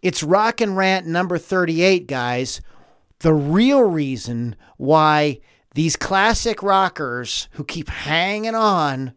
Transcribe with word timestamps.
It's 0.00 0.22
Rockin' 0.22 0.76
Rant 0.76 1.06
number 1.06 1.38
38, 1.38 2.06
guys. 2.06 2.60
The 3.20 3.34
real 3.34 3.82
reason 3.82 4.54
why 4.76 5.40
these 5.74 5.96
classic 5.96 6.62
rockers 6.62 7.48
who 7.52 7.64
keep 7.64 7.88
hanging 7.88 8.54
on 8.54 9.12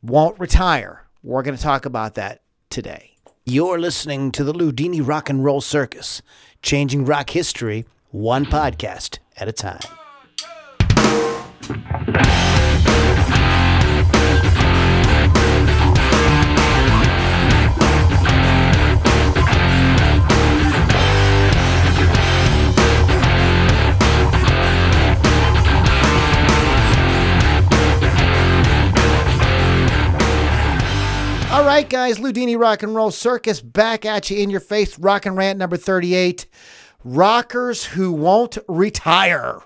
won't 0.00 0.38
retire. 0.38 1.08
We're 1.24 1.42
going 1.42 1.56
to 1.56 1.62
talk 1.62 1.86
about 1.86 2.14
that 2.14 2.42
today. 2.70 3.16
You're 3.44 3.80
listening 3.80 4.30
to 4.32 4.44
the 4.44 4.52
Loudini 4.52 5.06
Rock 5.06 5.28
and 5.28 5.44
Roll 5.44 5.60
Circus, 5.60 6.22
changing 6.62 7.04
rock 7.04 7.30
history 7.30 7.86
one 8.10 8.46
podcast 8.46 9.18
at 9.36 9.48
a 9.48 9.52
time. 9.52 9.80
Loudini 32.12 32.58
Rock 32.58 32.82
and 32.82 32.94
Roll 32.94 33.10
Circus 33.10 33.60
back 33.60 34.04
at 34.04 34.30
you 34.30 34.38
in 34.38 34.50
your 34.50 34.60
face. 34.60 34.98
Rockin' 34.98 35.36
Rant 35.36 35.58
number 35.58 35.76
38. 35.76 36.46
Rockers 37.02 37.84
who 37.84 38.12
won't 38.12 38.58
retire. 38.68 39.60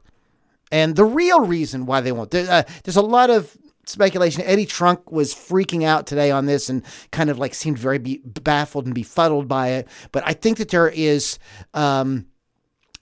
And 0.71 0.97
the 0.97 1.05
real 1.05 1.41
reason 1.41 1.87
why 1.87 2.01
they 2.01 2.13
won't. 2.13 2.31
There, 2.31 2.51
uh, 2.51 2.63
there's 2.85 2.97
a 2.97 3.03
lot 3.03 3.31
of 3.31 3.57
speculation. 3.87 4.43
Eddie 4.43 4.67
Trunk 4.67 5.11
was 5.11 5.35
freaking 5.35 5.85
out 5.85 6.07
today 6.07 6.31
on 6.31 6.47
this 6.47 6.69
and 6.69 6.85
kind 7.11 7.31
of 7.31 7.39
like 7.39 7.55
seemed 7.55 7.79
very 7.79 7.99
be- 7.99 8.23
baffled 8.25 8.87
and 8.87 8.95
befuddled 8.95 9.49
by 9.49 9.69
it. 9.69 9.89
But 10.13 10.23
I 10.27 10.33
think 10.33 10.59
that 10.59 10.69
there 10.69 10.89
is. 10.89 11.39
Um, 11.75 12.27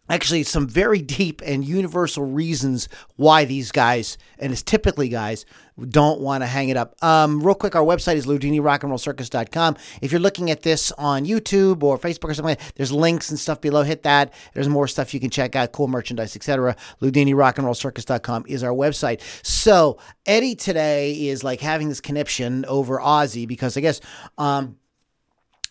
actually 0.09 0.43
some 0.43 0.67
very 0.67 1.03
deep 1.03 1.43
and 1.45 1.65
universal 1.65 2.25
reasons 2.25 2.89
why 3.17 3.45
these 3.45 3.73
guys, 3.73 4.19
and 4.39 4.53
it's 4.53 4.63
typically 4.63 5.09
guys, 5.09 5.45
don't 5.91 6.21
want 6.21 6.43
to 6.43 6.47
hang 6.47 6.71
it 6.71 6.77
up. 6.77 6.95
Um, 7.03 7.43
real 7.43 7.55
quick, 7.55 7.77
our 7.77 7.83
website 7.83 8.17
is 8.17 8.27
loudinirockandrollcircus.com. 8.27 9.77
If 10.01 10.11
you're 10.11 10.21
looking 10.21 10.51
at 10.51 10.63
this 10.63 10.91
on 10.93 11.27
YouTube 11.27 11.83
or 11.83 11.99
Facebook 11.99 12.31
or 12.31 12.35
something, 12.35 12.53
like 12.53 12.61
that, 12.61 12.73
there's 12.77 12.93
links 12.93 13.31
and 13.31 13.39
stuff 13.39 13.61
below. 13.61 13.83
Hit 13.83 14.03
that. 14.05 14.33
There's 14.55 14.69
more 14.69 14.89
stuff 14.89 15.13
you 15.13 15.21
can 15.21 15.31
check 15.31 15.55
out, 15.55 15.73
cool 15.73 15.89
merchandise, 15.89 16.35
etc. 16.35 16.77
loudinirockandrollcircus.com 17.03 18.45
is 18.49 18.63
our 18.63 18.73
website. 18.73 19.21
So 19.45 19.99
Eddie 20.25 20.55
today 20.55 21.29
is 21.29 21.45
like 21.45 21.61
having 21.61 21.89
this 21.89 22.01
conniption 22.01 22.65
over 22.67 22.99
Ozzy 22.99 23.47
because 23.47 23.77
I 23.77 23.81
guess 23.81 24.01
um, 24.39 24.77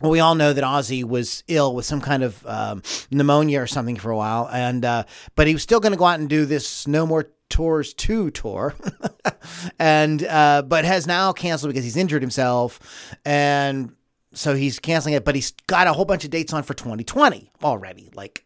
well, 0.02 0.12
we 0.12 0.20
all 0.20 0.36
know 0.36 0.54
that 0.54 0.64
Ozzy 0.64 1.04
was 1.04 1.44
ill 1.48 1.74
with 1.74 1.86
some 1.86 2.02
kind 2.02 2.24
of 2.24 2.46
um, 2.46 2.84
pneumonia 3.12 3.62
or 3.62 3.68
something 3.68 3.96
for 3.96 4.12
a 4.12 4.18
while, 4.18 4.50
and 4.52 4.84
uh, 4.84 5.04
but 5.36 5.48
he 5.48 5.54
was 5.54 5.64
still 5.64 5.80
going 5.80 5.94
to 5.94 5.98
go 5.98 6.06
out 6.06 6.20
and 6.20 6.30
do 6.30 6.46
this 6.46 6.88
No 6.88 7.06
More 7.06 7.30
Tours 7.50 7.94
Two 7.94 8.30
tour, 8.32 8.76
and 9.80 10.24
uh, 10.24 10.64
but 10.64 10.86
has 10.86 11.08
now 11.08 11.32
canceled 11.32 11.72
because 11.72 11.86
he's 11.86 11.98
injured 11.98 12.22
himself, 12.22 13.16
and 13.24 13.96
so 14.34 14.54
he's 14.54 14.80
canceling 14.80 15.16
it. 15.16 15.24
But 15.24 15.36
he's 15.36 15.52
got 15.68 15.88
a 15.88 15.94
whole 15.94 16.06
bunch 16.06 16.26
of 16.26 16.30
dates 16.32 16.52
on 16.52 16.64
for 16.64 16.74
2020 16.74 17.52
already. 17.64 18.12
Like 18.14 18.46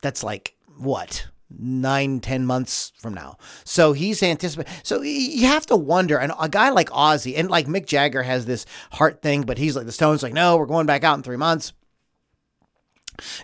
that's 0.00 0.22
like 0.22 0.56
what 0.78 1.26
nine, 1.58 2.20
ten 2.20 2.46
months 2.46 2.92
from 2.98 3.14
now. 3.14 3.36
So 3.64 3.92
he's 3.92 4.22
anticipating. 4.22 4.72
So 4.82 5.02
you 5.02 5.46
have 5.46 5.66
to 5.66 5.76
wonder, 5.76 6.18
and 6.18 6.32
a 6.40 6.48
guy 6.48 6.70
like 6.70 6.90
Ozzy, 6.90 7.38
and 7.38 7.50
like 7.50 7.66
Mick 7.66 7.86
Jagger 7.86 8.22
has 8.22 8.46
this 8.46 8.66
heart 8.92 9.22
thing, 9.22 9.42
but 9.42 9.58
he's 9.58 9.76
like 9.76 9.86
the 9.86 9.92
Stones, 9.92 10.22
like, 10.22 10.34
no, 10.34 10.56
we're 10.56 10.66
going 10.66 10.86
back 10.86 11.04
out 11.04 11.16
in 11.16 11.22
three 11.22 11.36
months. 11.36 11.72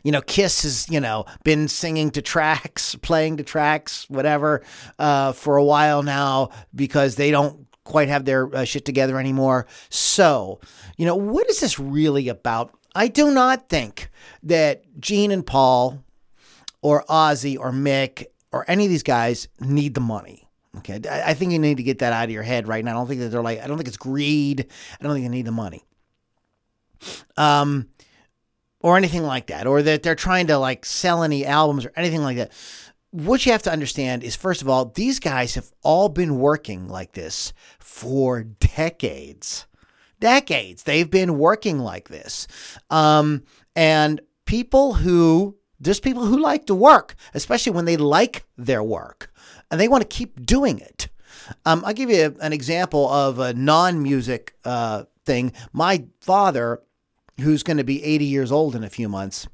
You 0.02 0.12
know, 0.12 0.22
Kiss 0.22 0.62
has, 0.62 0.88
you 0.88 1.00
know, 1.00 1.26
been 1.44 1.68
singing 1.68 2.10
to 2.12 2.22
tracks, 2.22 2.94
playing 3.02 3.38
to 3.38 3.42
tracks, 3.42 4.08
whatever, 4.08 4.62
uh, 4.98 5.32
for 5.32 5.56
a 5.56 5.64
while 5.64 6.02
now 6.02 6.50
because 6.74 7.16
they 7.16 7.30
don't 7.30 7.66
quite 7.84 8.08
have 8.08 8.24
their 8.24 8.54
uh, 8.54 8.64
shit 8.64 8.84
together 8.84 9.18
anymore. 9.18 9.66
So, 9.90 10.60
you 10.96 11.06
know, 11.06 11.16
what 11.16 11.48
is 11.48 11.60
this 11.60 11.78
really 11.78 12.28
about? 12.28 12.72
I 12.94 13.08
do 13.08 13.30
not 13.30 13.68
think 13.68 14.10
that 14.42 14.82
Gene 14.98 15.30
and 15.30 15.46
Paul 15.46 16.02
or 16.86 17.04
Ozzy 17.10 17.58
or 17.58 17.72
Mick 17.72 18.26
or 18.52 18.64
any 18.68 18.84
of 18.84 18.90
these 18.90 19.02
guys 19.02 19.48
need 19.58 19.94
the 19.94 20.00
money. 20.00 20.48
Okay, 20.78 21.00
I 21.10 21.34
think 21.34 21.50
you 21.50 21.58
need 21.58 21.78
to 21.78 21.82
get 21.82 21.98
that 21.98 22.12
out 22.12 22.26
of 22.26 22.30
your 22.30 22.44
head 22.44 22.68
right 22.68 22.84
now. 22.84 22.92
I 22.92 22.94
don't 22.94 23.08
think 23.08 23.20
that 23.22 23.30
they're 23.30 23.42
like. 23.42 23.60
I 23.60 23.66
don't 23.66 23.76
think 23.76 23.88
it's 23.88 23.96
greed. 23.96 24.66
I 25.00 25.02
don't 25.02 25.14
think 25.14 25.24
they 25.24 25.30
need 25.30 25.46
the 25.46 25.50
money. 25.50 25.82
Um, 27.36 27.88
or 28.78 28.96
anything 28.96 29.24
like 29.24 29.48
that, 29.48 29.66
or 29.66 29.82
that 29.82 30.04
they're 30.04 30.14
trying 30.14 30.46
to 30.46 30.58
like 30.58 30.84
sell 30.84 31.24
any 31.24 31.44
albums 31.44 31.86
or 31.86 31.92
anything 31.96 32.22
like 32.22 32.36
that. 32.36 32.52
What 33.10 33.44
you 33.44 33.50
have 33.50 33.62
to 33.62 33.72
understand 33.72 34.22
is, 34.22 34.36
first 34.36 34.62
of 34.62 34.68
all, 34.68 34.84
these 34.84 35.18
guys 35.18 35.56
have 35.56 35.72
all 35.82 36.08
been 36.08 36.38
working 36.38 36.86
like 36.86 37.12
this 37.12 37.52
for 37.80 38.44
decades. 38.44 39.66
Decades. 40.20 40.84
They've 40.84 41.10
been 41.10 41.36
working 41.36 41.80
like 41.80 42.10
this. 42.10 42.46
Um, 42.90 43.42
and 43.74 44.20
people 44.44 44.94
who 44.94 45.56
there's 45.80 46.00
people 46.00 46.24
who 46.24 46.38
like 46.38 46.66
to 46.66 46.74
work, 46.74 47.14
especially 47.34 47.72
when 47.72 47.84
they 47.84 47.96
like 47.96 48.44
their 48.56 48.82
work 48.82 49.32
and 49.70 49.80
they 49.80 49.88
want 49.88 50.02
to 50.02 50.08
keep 50.08 50.44
doing 50.44 50.78
it. 50.78 51.08
Um, 51.64 51.84
I'll 51.84 51.92
give 51.92 52.10
you 52.10 52.36
an 52.40 52.52
example 52.52 53.08
of 53.08 53.38
a 53.38 53.54
non 53.54 54.02
music 54.02 54.54
uh, 54.64 55.04
thing. 55.24 55.52
My 55.72 56.04
father, 56.20 56.82
who's 57.40 57.62
going 57.62 57.76
to 57.76 57.84
be 57.84 58.02
80 58.02 58.24
years 58.24 58.50
old 58.50 58.74
in 58.74 58.82
a 58.82 58.90
few 58.90 59.08
months, 59.08 59.46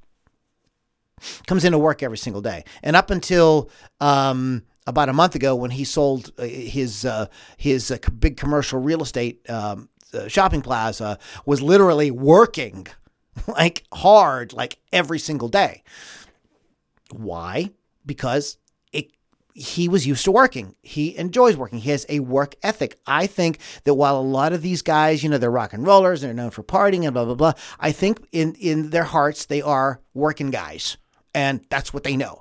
comes 1.47 1.65
into 1.65 1.78
work 1.78 2.03
every 2.03 2.19
single 2.19 2.43
day. 2.43 2.65
And 2.83 2.97
up 2.97 3.10
until 3.10 3.71
um, 4.00 4.62
about 4.87 5.09
a 5.09 5.12
month 5.12 5.34
ago, 5.34 5.54
when 5.54 5.71
he 5.71 5.84
sold 5.84 6.33
uh, 6.39 6.44
his 6.44 7.04
uh, 7.04 7.27
his 7.56 7.91
uh, 7.91 7.99
big 8.19 8.37
commercial 8.37 8.81
real 8.81 9.03
estate 9.03 9.49
um, 9.50 9.89
uh, 10.15 10.28
shopping 10.28 10.62
plaza, 10.62 11.19
was 11.47 11.60
literally 11.60 12.10
working 12.10 12.87
like 13.48 13.84
hard, 13.93 14.53
like 14.53 14.78
every 14.93 15.19
single 15.19 15.48
day. 15.48 15.82
Why? 17.10 17.70
Because 18.04 18.59
it 18.93 19.12
he 19.54 19.88
was 19.88 20.06
used 20.06 20.25
to 20.25 20.32
working. 20.32 20.75
He 20.82 21.16
enjoys 21.16 21.56
working. 21.56 21.78
He 21.78 21.91
has 21.91 22.06
a 22.09 22.21
work 22.21 22.54
ethic. 22.62 22.98
I 23.06 23.26
think 23.26 23.59
that 23.84 23.94
while 23.94 24.19
a 24.19 24.22
lot 24.22 24.53
of 24.53 24.62
these 24.62 24.82
guys, 24.82 25.22
you 25.22 25.28
know, 25.28 25.38
they're 25.38 25.50
rock 25.50 25.72
and 25.72 25.87
rollers, 25.87 26.22
and 26.22 26.28
they're 26.28 26.42
known 26.42 26.50
for 26.50 26.62
partying 26.62 27.04
and 27.04 27.12
blah 27.15 27.25
blah 27.25 27.34
blah. 27.34 27.53
I 27.78 27.92
think 27.92 28.26
in 28.32 28.54
in 28.54 28.91
their 28.91 29.04
hearts 29.04 29.47
they 29.47 29.62
are 29.62 30.00
working 30.15 30.50
guys, 30.50 30.97
and 31.34 31.65
that's 31.71 31.92
what 31.92 32.04
they 32.04 32.16
know. 32.16 32.41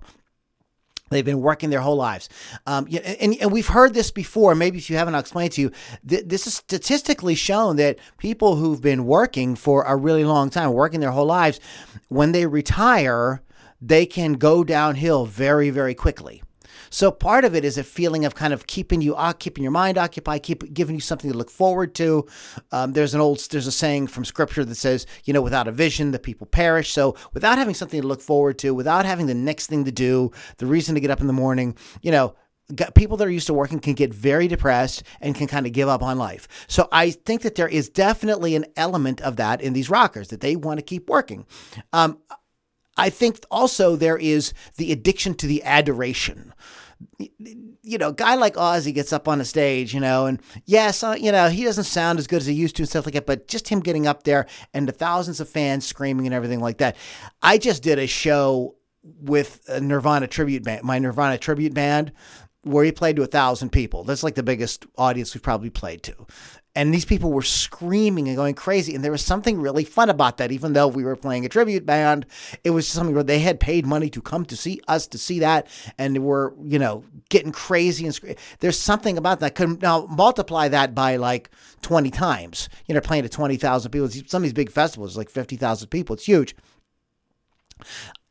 They've 1.12 1.26
been 1.26 1.42
working 1.42 1.70
their 1.70 1.82
whole 1.82 1.98
lives. 1.98 2.30
Um, 2.66 2.88
and, 2.88 3.36
and, 3.40 3.52
we've 3.52 3.68
heard 3.68 3.94
this 3.94 4.12
before. 4.12 4.56
Maybe 4.56 4.78
if 4.78 4.90
you 4.90 4.98
haven't, 4.98 5.14
I'll 5.14 5.20
explain 5.20 5.50
to 5.52 5.62
you. 5.62 5.72
Th- 6.08 6.24
this 6.26 6.48
is 6.48 6.56
statistically 6.56 7.36
shown 7.36 7.76
that 7.76 8.00
people 8.18 8.56
who've 8.56 8.82
been 8.82 9.06
working 9.06 9.56
for 9.56 9.84
a 9.84 9.96
really 9.96 10.24
long 10.24 10.50
time, 10.50 10.72
working 10.74 11.02
their 11.02 11.12
whole 11.12 11.25
lives, 11.25 11.60
when 12.08 12.31
they 12.31 12.46
retire, 12.46 13.44
they 13.81 14.06
can 14.06 14.34
go 14.34 14.63
downhill 14.63 15.25
very, 15.25 15.69
very 15.69 15.94
quickly. 15.94 16.42
So 16.92 17.12
part 17.12 17.46
of 17.46 17.56
it 17.56 17.66
is 17.66 17.78
a 17.78 17.84
feeling 17.84 18.26
of 18.26 18.36
kind 18.36 18.54
of 18.54 18.68
keeping 18.68 19.02
you 19.02 19.16
uh, 19.16 19.34
keeping 19.34 19.64
your 19.64 19.72
mind 19.72 19.98
occupied, 19.98 20.44
keep 20.44 20.72
giving 20.74 20.96
you 20.96 21.02
something 21.02 21.32
to 21.32 21.38
look 21.38 21.50
forward 21.50 21.96
to. 21.96 22.28
Um, 22.72 22.94
there's 22.94 23.16
an 23.16 23.22
old 23.22 23.40
there's 23.50 23.68
a 23.68 23.72
saying 23.72 24.08
from 24.08 24.26
scripture 24.26 24.64
that 24.64 24.76
says, 24.76 25.08
you 25.24 25.34
know, 25.34 25.42
without 25.42 25.68
a 25.68 25.72
vision, 25.72 26.12
the 26.12 26.20
people 26.20 26.46
perish. 26.46 26.92
So 26.92 27.16
without 27.34 27.58
having 27.58 27.74
something 27.74 28.02
to 28.02 28.08
look 28.08 28.22
forward 28.22 28.60
to, 28.60 28.74
without 28.76 29.06
having 29.06 29.26
the 29.26 29.34
next 29.34 29.68
thing 29.68 29.86
to 29.86 29.92
do, 29.92 30.32
the 30.58 30.66
reason 30.66 30.94
to 30.96 31.02
get 31.02 31.10
up 31.10 31.22
in 31.22 31.28
the 31.28 31.34
morning, 31.34 31.76
you 32.02 32.12
know, 32.12 32.36
people 32.96 33.18
that 33.18 33.28
are 33.28 33.32
used 33.32 33.48
to 33.48 33.54
working 33.54 33.80
can 33.80 33.94
get 33.94 34.14
very 34.14 34.48
depressed 34.48 35.04
and 35.20 35.36
can 35.36 35.48
kind 35.48 35.66
of 35.66 35.72
give 35.72 35.90
up 35.90 36.02
on 36.02 36.18
life. 36.18 36.48
So 36.68 36.88
I 36.92 37.12
think 37.12 37.42
that 37.42 37.56
there 37.56 37.68
is 37.68 37.90
definitely 37.90 38.56
an 38.56 38.66
element 38.76 39.22
of 39.22 39.36
that 39.38 39.62
in 39.62 39.74
these 39.74 39.90
rockers 39.90 40.30
that 40.30 40.42
they 40.42 40.56
want 40.56 40.80
to 40.80 40.84
keep 40.84 41.10
working. 41.10 41.46
Um, 41.94 42.20
I 42.98 43.10
think 43.10 43.46
also 43.50 43.96
there 43.96 44.18
is 44.18 44.54
the 44.78 44.92
addiction 44.92 45.34
to 45.36 45.48
the 45.48 45.64
adoration 45.64 46.54
you 47.84 47.98
know, 47.98 48.10
a 48.10 48.14
guy 48.14 48.36
like 48.36 48.56
Ozzy 48.56 48.94
gets 48.94 49.12
up 49.12 49.28
on 49.28 49.42
a 49.42 49.46
stage, 49.46 49.94
you 49.94 50.00
know, 50.00 50.26
and 50.26 50.40
yes, 50.66 51.04
uh, 51.04 51.16
you 51.20 51.32
know, 51.32 51.50
he 51.50 51.64
doesn't 51.64 51.86
sound 51.86 52.20
as 52.20 52.28
good 52.28 52.42
as 52.42 52.46
he 52.46 52.54
used 52.54 52.76
to 52.76 52.84
and 52.84 52.90
stuff 52.90 53.06
like 53.06 53.14
that, 53.14 53.26
but 53.26 53.48
just 53.48 53.70
him 53.70 53.80
getting 53.80 54.08
up 54.08 54.24
there 54.24 54.46
and 54.74 54.88
the 54.88 54.92
thousands 54.92 55.40
of 55.40 55.50
fans 55.50 55.86
screaming 55.86 56.26
and 56.26 56.36
everything 56.36 56.60
like 56.60 56.78
that. 56.78 56.96
I 57.42 57.58
just 57.58 57.84
did 57.84 58.00
a 58.00 58.08
show 58.08 58.76
with 59.04 59.62
a 59.68 59.82
Nirvana 59.82 60.28
tribute 60.28 60.64
band, 60.64 60.84
my 60.84 61.00
Nirvana 61.00 61.38
tribute 61.38 61.74
band, 61.74 62.12
where 62.63 62.86
he 62.86 62.92
played 62.92 63.16
to 63.16 63.24
a 63.24 63.28
thousand 63.28 63.72
people. 63.72 64.04
That's 64.04 64.24
like 64.24 64.36
the 64.36 64.44
biggest 64.44 64.86
audience 64.98 65.34
we've 65.34 65.42
probably 65.42 65.69
played 65.69 66.04
to. 66.04 66.28
And 66.74 66.94
these 66.94 67.04
people 67.04 67.34
were 67.34 67.42
screaming 67.42 68.28
and 68.28 68.38
going 68.38 68.56
crazy. 68.56 68.96
And 68.96 69.04
there 69.04 69.12
was 69.12 69.25
something 69.25 69.60
really 69.60 69.84
fun 69.84 70.10
about 70.10 70.38
that. 70.38 70.54
Even 70.54 70.72
though 70.72 70.88
we 70.88 71.04
were 71.04 71.18
playing 71.18 71.46
a 71.46 71.50
tribute 71.50 71.86
band, 71.86 72.25
it 72.63 72.69
was 72.69 72.88
something 72.88 73.13
where 73.13 73.25
they 73.25 73.40
had 73.40 73.60
paid 73.60 73.86
money 73.86 74.10
to 74.12 74.22
come 74.22 74.46
to 74.46 74.56
see 74.56 74.80
us 74.88 75.06
to 75.08 75.18
see 75.18 75.40
that. 75.40 75.68
And 75.98 76.24
were, 76.24 76.54
you 76.63 76.80
know, 76.80 77.04
getting 77.30 77.52
crazy 77.52 78.06
and 78.06 78.16
screaming. 78.16 78.38
There's 78.60 78.80
something 78.80 79.18
about 79.18 79.42
that. 79.42 79.56
Could 79.56 79.81
now 79.81 80.06
multiply 80.06 80.69
that 80.69 80.96
by 80.96 81.18
like 81.18 81.50
20 81.81 82.10
times. 82.10 82.69
You 82.86 82.96
know, 82.96 83.02
playing 83.02 83.24
to 83.24 83.30
20,000 83.30 83.92
people. 83.92 84.10
Some 84.10 84.42
of 84.42 84.44
these 84.44 84.54
big 84.54 84.72
festivals, 84.72 85.18
like 85.18 85.30
50,000 85.30 85.90
people. 85.90 86.14
It's 86.14 86.25
huge. 86.25 86.56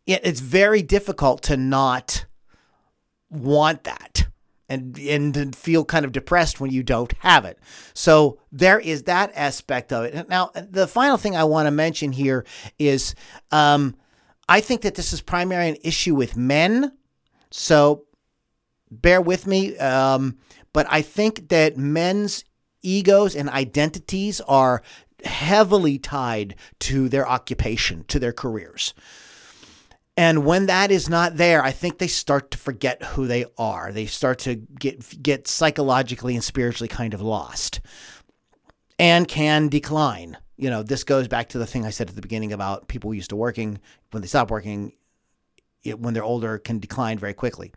It's 0.07 0.41
very 0.41 0.81
difficult 0.81 1.43
to 1.43 1.59
not 1.59 2.25
want 3.31 3.85
that 3.85 4.27
and 4.69 4.99
and 4.99 5.55
feel 5.55 5.85
kind 5.85 6.05
of 6.05 6.13
depressed 6.13 6.61
when 6.61 6.71
you 6.71 6.83
don't 6.83 7.13
have 7.19 7.45
it. 7.45 7.59
So 7.93 8.39
there 8.53 8.79
is 8.79 9.03
that 9.03 9.33
aspect 9.35 9.93
of 9.93 10.05
it. 10.05 10.29
Now, 10.29 10.51
the 10.55 10.87
final 10.87 11.17
thing 11.17 11.37
I 11.37 11.45
want 11.45 11.67
to 11.67 11.73
mention 11.73 12.13
here 12.13 12.47
is 12.79 13.15
um, 13.51 13.97
I 14.49 14.61
think 14.61 14.83
that 14.83 14.95
this 14.95 15.13
is 15.13 15.21
primarily 15.21 15.71
an 15.71 15.77
issue 15.83 16.15
with 16.15 16.37
men. 16.37 16.93
So 17.51 18.05
bear 18.91 19.21
with 19.21 19.47
me, 19.47 19.77
um, 19.79 20.39
but 20.73 20.87
I 20.89 21.03
think 21.03 21.49
that 21.49 21.77
men's 21.77 22.45
egos 22.83 23.35
and 23.35 23.51
identities 23.51 24.41
are 24.43 24.83
heavily 25.25 25.99
tied 25.99 26.55
to 26.79 27.09
their 27.09 27.29
occupation, 27.29 28.05
to 28.09 28.19
their 28.19 28.33
careers. 28.33 28.95
And 30.17 30.45
when 30.45 30.67
that 30.67 30.91
is 30.91 31.09
not 31.09 31.37
there, 31.37 31.63
I 31.63 31.71
think 31.71 31.99
they 31.99 32.07
start 32.07 32.51
to 32.51 32.59
forget 32.59 33.03
who 33.03 33.27
they 33.27 33.47
are. 33.57 33.93
They 33.93 34.07
start 34.07 34.41
to 34.41 34.57
get 34.57 35.23
get 35.23 35.49
psychologically 35.49 36.35
and 36.35 36.45
spiritually 36.45 36.89
kind 36.89 37.15
of 37.15 37.21
lost 37.21 37.81
and 38.99 39.27
can 39.27 39.69
decline. 39.69 40.37
You 40.57 40.69
know, 40.69 40.83
this 40.83 41.05
goes 41.05 41.27
back 41.27 41.49
to 41.51 41.59
the 41.59 41.67
thing 41.67 41.87
I 41.87 41.91
said 41.91 42.11
at 42.11 42.17
the 42.17 42.21
beginning 42.21 42.53
about 42.53 42.87
people 42.87 43.15
used 43.15 43.31
to 43.31 43.37
working 43.37 43.81
when 44.11 44.21
they 44.21 44.29
stop 44.29 44.51
working, 44.51 44.93
it, 45.83 45.99
when 45.99 46.13
they're 46.13 46.23
older, 46.23 46.59
can 46.59 46.81
decline 46.81 47.19
very 47.19 47.33
quickly. 47.33 47.73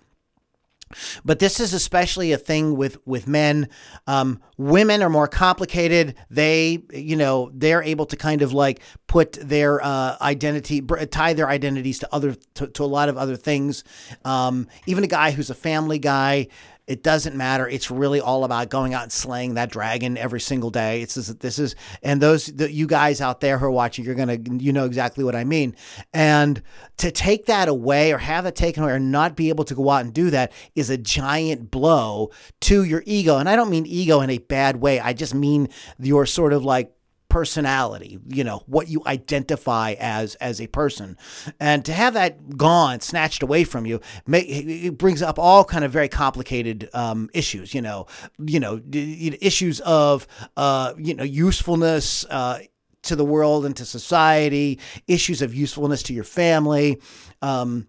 But 1.25 1.39
this 1.39 1.59
is 1.59 1.73
especially 1.73 2.31
a 2.31 2.37
thing 2.37 2.75
with 2.75 2.97
with 3.05 3.27
men. 3.27 3.69
Um, 4.07 4.41
women 4.57 5.01
are 5.01 5.09
more 5.09 5.27
complicated. 5.27 6.15
They, 6.29 6.83
you 6.91 7.15
know, 7.15 7.51
they're 7.53 7.83
able 7.83 8.05
to 8.07 8.15
kind 8.15 8.41
of 8.41 8.53
like 8.53 8.81
put 9.07 9.33
their 9.33 9.83
uh, 9.83 10.17
identity, 10.21 10.81
tie 10.81 11.33
their 11.33 11.49
identities 11.49 11.99
to 11.99 12.13
other 12.13 12.35
to, 12.55 12.67
to 12.67 12.83
a 12.83 12.85
lot 12.85 13.09
of 13.09 13.17
other 13.17 13.35
things. 13.35 13.83
Um, 14.25 14.67
even 14.85 15.03
a 15.03 15.07
guy 15.07 15.31
who's 15.31 15.49
a 15.49 15.55
family 15.55 15.99
guy 15.99 16.47
it 16.85 17.01
doesn't 17.01 17.35
matter. 17.35 17.67
It's 17.67 17.89
really 17.89 18.19
all 18.19 18.43
about 18.43 18.69
going 18.69 18.93
out 18.93 19.03
and 19.03 19.11
slaying 19.11 19.53
that 19.53 19.71
dragon 19.71 20.17
every 20.17 20.41
single 20.41 20.69
day. 20.69 21.01
It's 21.01 21.15
this, 21.15 21.27
this 21.27 21.57
is, 21.57 21.75
and 22.01 22.21
those 22.21 22.47
the, 22.47 22.71
you 22.71 22.87
guys 22.87 23.21
out 23.21 23.39
there 23.39 23.57
who 23.57 23.65
are 23.65 23.71
watching, 23.71 24.03
you're 24.03 24.15
gonna 24.15 24.37
you 24.59 24.73
know 24.73 24.85
exactly 24.85 25.23
what 25.23 25.35
I 25.35 25.45
mean. 25.45 25.75
And 26.13 26.61
to 26.97 27.09
take 27.09 27.45
that 27.45 27.69
away 27.69 28.11
or 28.11 28.17
have 28.17 28.45
it 28.45 28.55
taken 28.55 28.83
away 28.83 28.93
or 28.93 28.99
not 28.99 29.37
be 29.37 29.49
able 29.49 29.63
to 29.65 29.75
go 29.75 29.89
out 29.89 30.03
and 30.03 30.13
do 30.13 30.29
that 30.31 30.51
is 30.75 30.89
a 30.89 30.97
giant 30.97 31.71
blow 31.71 32.31
to 32.61 32.83
your 32.83 33.03
ego. 33.05 33.37
And 33.37 33.47
I 33.47 33.55
don't 33.55 33.69
mean 33.69 33.85
ego 33.85 34.19
in 34.19 34.29
a 34.29 34.39
bad 34.39 34.77
way. 34.77 34.99
I 34.99 35.13
just 35.13 35.33
mean 35.33 35.69
your 35.99 36.25
sort 36.25 36.51
of 36.51 36.65
like 36.65 36.93
personality, 37.33 38.19
you 38.27 38.43
know, 38.43 38.61
what 38.67 38.87
you 38.87 39.01
identify 39.07 39.95
as 39.99 40.35
as 40.35 40.61
a 40.61 40.67
person. 40.67 41.17
And 41.59 41.83
to 41.85 41.91
have 41.91 42.13
that 42.13 42.57
gone, 42.57 42.99
snatched 42.99 43.41
away 43.41 43.63
from 43.63 43.87
you, 43.87 44.01
it 44.27 44.99
brings 44.99 45.23
up 45.23 45.39
all 45.39 45.65
kind 45.65 45.83
of 45.83 45.91
very 45.91 46.09
complicated 46.09 46.91
um, 46.93 47.31
issues, 47.33 47.73
you 47.73 47.81
know, 47.81 48.05
you 48.37 48.59
know, 48.59 48.79
issues 48.93 49.79
of 49.79 50.27
uh, 50.57 50.93
you 50.95 51.15
know, 51.15 51.23
usefulness, 51.23 52.23
uh, 52.29 52.59
to 53.01 53.15
the 53.15 53.25
world 53.25 53.65
and 53.65 53.75
to 53.77 53.83
society, 53.85 54.79
issues 55.07 55.41
of 55.41 55.55
usefulness 55.55 56.03
to 56.03 56.13
your 56.13 56.23
family, 56.23 57.01
um, 57.41 57.87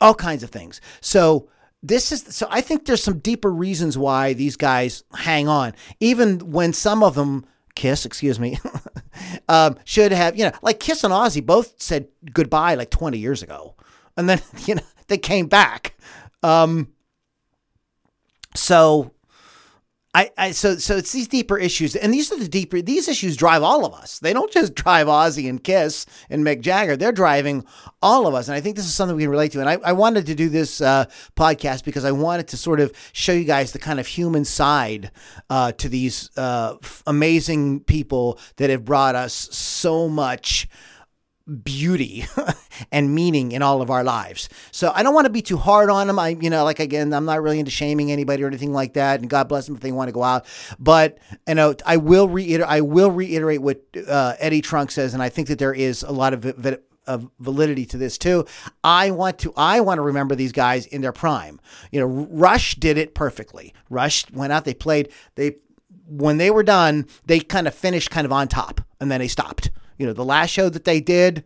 all 0.00 0.14
kinds 0.14 0.44
of 0.44 0.50
things. 0.50 0.80
So 1.00 1.50
this 1.82 2.12
is 2.12 2.22
so 2.28 2.46
I 2.50 2.60
think 2.60 2.86
there's 2.86 3.02
some 3.02 3.18
deeper 3.18 3.52
reasons 3.52 3.98
why 3.98 4.32
these 4.32 4.56
guys 4.56 5.02
hang 5.12 5.48
on, 5.48 5.74
even 5.98 6.52
when 6.52 6.72
some 6.72 7.02
of 7.02 7.16
them 7.16 7.46
Kiss, 7.74 8.06
excuse 8.06 8.38
me, 8.38 8.58
um, 9.48 9.76
should 9.84 10.12
have, 10.12 10.36
you 10.36 10.44
know, 10.44 10.52
like 10.62 10.80
Kiss 10.80 11.04
and 11.04 11.12
Ozzy 11.12 11.44
both 11.44 11.74
said 11.80 12.08
goodbye 12.32 12.74
like 12.74 12.90
20 12.90 13.18
years 13.18 13.42
ago. 13.42 13.74
And 14.16 14.28
then, 14.28 14.40
you 14.66 14.76
know, 14.76 14.82
they 15.08 15.18
came 15.18 15.46
back. 15.46 15.94
Um, 16.42 16.88
so 18.54 19.12
I, 20.14 20.30
I 20.38 20.50
so 20.52 20.76
so 20.76 20.96
it's 20.96 21.10
these 21.10 21.26
deeper 21.26 21.58
issues, 21.58 21.96
and 21.96 22.14
these 22.14 22.30
are 22.30 22.38
the 22.38 22.48
deeper 22.48 22.80
these 22.80 23.08
issues 23.08 23.36
drive 23.36 23.64
all 23.64 23.84
of 23.84 23.92
us. 23.94 24.20
They 24.20 24.32
don't 24.32 24.52
just 24.52 24.74
drive 24.74 25.08
Ozzy 25.08 25.48
and 25.48 25.62
Kiss 25.62 26.06
and 26.30 26.46
Mick 26.46 26.60
Jagger; 26.60 26.96
they're 26.96 27.10
driving 27.10 27.64
all 28.00 28.28
of 28.28 28.34
us. 28.34 28.46
And 28.46 28.54
I 28.54 28.60
think 28.60 28.76
this 28.76 28.84
is 28.84 28.94
something 28.94 29.16
we 29.16 29.24
can 29.24 29.30
relate 29.30 29.50
to. 29.52 29.60
And 29.60 29.68
I, 29.68 29.78
I 29.84 29.92
wanted 29.92 30.26
to 30.26 30.36
do 30.36 30.48
this 30.48 30.80
uh, 30.80 31.06
podcast 31.36 31.84
because 31.84 32.04
I 32.04 32.12
wanted 32.12 32.46
to 32.48 32.56
sort 32.56 32.78
of 32.78 32.92
show 33.12 33.32
you 33.32 33.44
guys 33.44 33.72
the 33.72 33.80
kind 33.80 33.98
of 33.98 34.06
human 34.06 34.44
side 34.44 35.10
uh, 35.50 35.72
to 35.72 35.88
these 35.88 36.30
uh, 36.36 36.76
amazing 37.08 37.80
people 37.80 38.38
that 38.56 38.70
have 38.70 38.84
brought 38.84 39.16
us 39.16 39.34
so 39.34 40.08
much 40.08 40.68
beauty 41.62 42.24
and 42.92 43.14
meaning 43.14 43.52
in 43.52 43.62
all 43.62 43.82
of 43.82 43.90
our 43.90 44.02
lives. 44.02 44.48
So 44.70 44.92
I 44.94 45.02
don't 45.02 45.14
want 45.14 45.26
to 45.26 45.32
be 45.32 45.42
too 45.42 45.56
hard 45.56 45.90
on 45.90 46.06
them. 46.06 46.18
I, 46.18 46.30
you 46.30 46.50
know, 46.50 46.64
like 46.64 46.80
again, 46.80 47.12
I'm 47.12 47.24
not 47.24 47.42
really 47.42 47.58
into 47.58 47.70
shaming 47.70 48.10
anybody 48.10 48.42
or 48.42 48.46
anything 48.46 48.72
like 48.72 48.94
that. 48.94 49.20
And 49.20 49.28
God 49.28 49.48
bless 49.48 49.66
them 49.66 49.74
if 49.74 49.82
they 49.82 49.92
want 49.92 50.08
to 50.08 50.12
go 50.12 50.22
out. 50.22 50.46
But 50.78 51.18
you 51.46 51.54
know, 51.54 51.74
I 51.84 51.98
will 51.98 52.28
reiterate. 52.28 52.68
I 52.68 52.80
will 52.80 53.10
reiterate 53.10 53.60
what 53.62 53.82
uh, 54.08 54.34
Eddie 54.38 54.62
Trunk 54.62 54.90
says, 54.90 55.14
and 55.14 55.22
I 55.22 55.28
think 55.28 55.48
that 55.48 55.58
there 55.58 55.74
is 55.74 56.02
a 56.02 56.12
lot 56.12 56.32
of. 56.32 56.44
of 57.06 57.30
validity 57.38 57.84
to 57.84 57.98
this 57.98 58.16
too. 58.16 58.46
I 58.82 59.10
want 59.10 59.38
to 59.40 59.52
I 59.58 59.80
want 59.80 59.98
to 59.98 60.02
remember 60.02 60.34
these 60.34 60.52
guys 60.52 60.86
in 60.86 61.02
their 61.02 61.12
prime. 61.12 61.60
You 61.92 62.00
know, 62.00 62.06
Rush 62.06 62.76
did 62.76 62.96
it 62.96 63.14
perfectly. 63.14 63.74
Rush 63.90 64.24
went 64.30 64.54
out, 64.54 64.64
they 64.64 64.72
played, 64.72 65.12
they 65.34 65.56
when 66.06 66.38
they 66.38 66.50
were 66.50 66.62
done, 66.62 67.06
they 67.26 67.40
kind 67.40 67.66
of 67.66 67.74
finished 67.74 68.10
kind 68.10 68.24
of 68.24 68.32
on 68.32 68.48
top 68.48 68.80
and 69.00 69.10
then 69.10 69.20
they 69.20 69.28
stopped. 69.28 69.70
You 69.98 70.06
know, 70.06 70.12
the 70.12 70.24
last 70.24 70.50
show 70.50 70.68
that 70.68 70.84
they 70.84 71.00
did, 71.00 71.44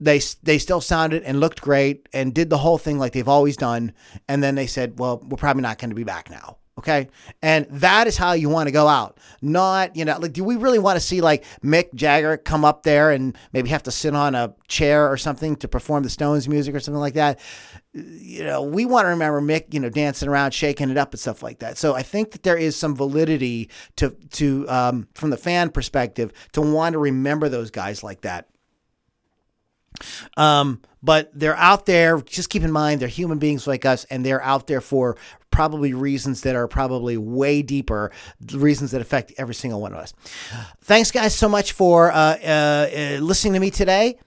they 0.00 0.20
they 0.42 0.58
still 0.58 0.80
sounded 0.80 1.22
and 1.22 1.40
looked 1.40 1.60
great 1.60 2.08
and 2.12 2.34
did 2.34 2.50
the 2.50 2.58
whole 2.58 2.78
thing 2.78 2.98
like 2.98 3.12
they've 3.12 3.28
always 3.28 3.56
done. 3.56 3.92
And 4.28 4.42
then 4.42 4.54
they 4.54 4.66
said, 4.66 4.98
"Well, 4.98 5.22
we're 5.28 5.36
probably 5.36 5.62
not 5.62 5.78
going 5.78 5.90
to 5.90 5.96
be 5.96 6.04
back 6.04 6.30
now." 6.30 6.58
Okay. 6.76 7.08
And 7.40 7.66
that 7.70 8.08
is 8.08 8.16
how 8.16 8.32
you 8.32 8.48
want 8.48 8.66
to 8.66 8.72
go 8.72 8.88
out. 8.88 9.18
Not, 9.40 9.94
you 9.94 10.04
know, 10.04 10.18
like, 10.18 10.32
do 10.32 10.42
we 10.42 10.56
really 10.56 10.80
want 10.80 10.96
to 10.96 11.00
see 11.00 11.20
like 11.20 11.44
Mick 11.62 11.94
Jagger 11.94 12.36
come 12.36 12.64
up 12.64 12.82
there 12.82 13.12
and 13.12 13.36
maybe 13.52 13.68
have 13.68 13.84
to 13.84 13.92
sit 13.92 14.14
on 14.14 14.34
a 14.34 14.54
chair 14.66 15.08
or 15.08 15.16
something 15.16 15.54
to 15.56 15.68
perform 15.68 16.02
the 16.02 16.10
Stones 16.10 16.48
music 16.48 16.74
or 16.74 16.80
something 16.80 17.00
like 17.00 17.14
that? 17.14 17.38
You 17.92 18.42
know, 18.42 18.62
we 18.62 18.86
want 18.86 19.04
to 19.04 19.10
remember 19.10 19.40
Mick, 19.40 19.72
you 19.72 19.78
know, 19.78 19.88
dancing 19.88 20.28
around, 20.28 20.52
shaking 20.52 20.90
it 20.90 20.96
up 20.96 21.12
and 21.12 21.20
stuff 21.20 21.44
like 21.44 21.60
that. 21.60 21.78
So 21.78 21.94
I 21.94 22.02
think 22.02 22.32
that 22.32 22.42
there 22.42 22.56
is 22.56 22.74
some 22.74 22.96
validity 22.96 23.70
to, 23.96 24.10
to, 24.32 24.68
um, 24.68 25.06
from 25.14 25.30
the 25.30 25.36
fan 25.36 25.70
perspective 25.70 26.32
to 26.52 26.60
want 26.60 26.94
to 26.94 26.98
remember 26.98 27.48
those 27.48 27.70
guys 27.70 28.02
like 28.02 28.22
that. 28.22 28.48
Um, 30.36 30.80
but 31.02 31.30
they're 31.34 31.56
out 31.56 31.86
there. 31.86 32.20
Just 32.20 32.48
keep 32.48 32.62
in 32.62 32.72
mind, 32.72 33.00
they're 33.00 33.08
human 33.08 33.38
beings 33.38 33.66
like 33.66 33.84
us, 33.84 34.04
and 34.04 34.24
they're 34.24 34.42
out 34.42 34.66
there 34.66 34.80
for 34.80 35.16
probably 35.50 35.94
reasons 35.94 36.40
that 36.40 36.56
are 36.56 36.66
probably 36.66 37.16
way 37.16 37.62
deeper, 37.62 38.10
reasons 38.52 38.90
that 38.90 39.00
affect 39.00 39.32
every 39.38 39.54
single 39.54 39.80
one 39.80 39.92
of 39.92 39.98
us. 39.98 40.12
Thanks, 40.82 41.10
guys, 41.10 41.34
so 41.34 41.48
much 41.48 41.72
for 41.72 42.10
uh, 42.10 42.16
uh, 42.42 42.88
uh 42.92 43.18
listening 43.20 43.52
to 43.54 43.60
me 43.60 43.70
today. 43.70 44.18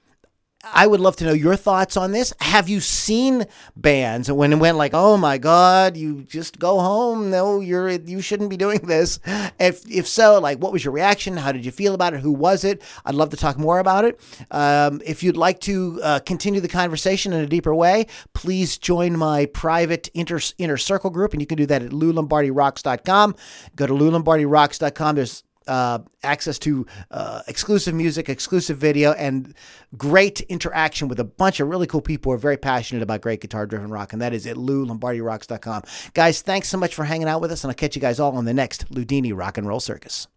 I 0.74 0.88
would 0.88 1.00
love 1.00 1.16
to 1.18 1.26
know 1.26 1.34
your 1.34 1.56
thoughts 1.56 1.98
on 1.98 2.12
this. 2.12 2.34
Have 2.40 2.70
you 2.70 2.80
seen 2.80 3.46
bands 3.76 4.32
when 4.32 4.54
it 4.54 4.58
went 4.58 4.78
like, 4.78 4.92
"Oh 4.94 5.18
my 5.18 5.38
God, 5.38 5.98
you 5.98 6.24
just 6.24 6.60
go 6.60 6.80
home"? 6.80 7.30
No, 7.30 7.60
you're 7.60 7.90
you 7.90 8.22
shouldn't 8.22 8.50
be 8.50 8.58
doing 8.58 8.80
this. 8.80 9.20
If 9.60 9.90
if 9.90 10.08
so, 10.08 10.40
like, 10.40 10.60
what 10.60 10.72
was 10.72 10.84
your 10.84 10.94
reaction? 10.94 11.38
How 11.38 11.52
did 11.52 11.66
you 11.66 11.72
feel 11.72 11.94
about 11.94 12.14
it? 12.14 12.22
Who 12.22 12.32
was 12.32 12.64
it? 12.64 12.82
I'd 13.06 13.16
love 13.16 13.30
to 13.32 13.38
talk 13.38 13.58
more 13.58 13.80
about 13.80 14.06
it. 14.06 14.20
Um, 14.52 15.02
if 15.06 15.24
you'd 15.24 15.38
like 15.38 15.60
to 15.62 16.00
uh, 16.04 16.20
continue 16.20 16.62
the 16.62 16.68
conversation 16.68 17.34
in 17.34 17.42
a 17.42 17.48
deeper 17.48 17.74
way, 17.74 18.08
please 18.34 18.78
join 18.78 19.18
my 19.18 19.46
private 19.48 20.10
inner 20.14 20.78
circle 20.78 21.10
group, 21.10 21.34
and 21.34 21.42
you 21.42 21.48
can 21.48 21.58
do 21.58 21.66
that 21.66 21.82
at 21.82 21.92
loulombardirocks.com. 21.92 23.36
Go 23.76 23.88
to 23.88 23.94
loulombardirocks.com. 23.94 25.16
There's 25.16 25.44
uh, 25.68 26.00
access 26.24 26.58
to 26.60 26.86
uh, 27.12 27.42
exclusive 27.48 27.94
music, 27.94 28.30
exclusive 28.30 28.78
video, 28.78 29.14
and 29.14 29.54
great 29.98 30.42
interaction 30.42 31.08
with 31.08 31.20
a 31.20 31.24
bunch 31.24 31.60
of 31.60 31.68
really 31.68 31.88
cool 31.88 32.02
people 32.02 32.32
who 32.32 32.36
are 32.36 32.40
very 32.40 32.58
passionate 32.58 33.04
about 33.04 33.22
great 33.22 33.42
guitar 33.42 33.66
driven 33.66 33.90
rock. 33.90 34.14
And 34.14 34.22
that 34.22 34.34
is 34.34 34.48
at 34.48 34.56
LouLombardiRocks.com. 34.56 35.84
Guys, 36.14 36.42
thanks 36.42 36.70
so 36.70 36.78
much 36.78 36.96
for 36.96 37.06
hanging 37.06 37.28
out 37.28 37.42
with 37.42 37.52
us. 37.52 37.64
And 37.64 37.72
I'll 37.72 37.76
catch 37.76 37.96
you 37.96 38.02
guys 38.02 38.20
all 38.20 38.36
on 38.36 38.46
the 38.46 38.54
next 38.54 38.92
Loudini 38.92 39.36
Rock 39.36 39.58
and 39.58 39.68
Roll 39.68 39.80
Circus. 39.80 40.28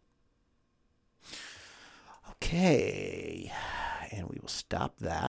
Okay. 2.31 3.53
And 4.11 4.29
we 4.29 4.39
will 4.41 4.49
stop 4.49 4.99
that. 4.99 5.30